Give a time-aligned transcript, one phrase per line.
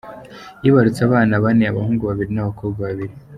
[0.63, 3.13] Yibarutse abana bane, abahungu babiri n’abakobwa babiri.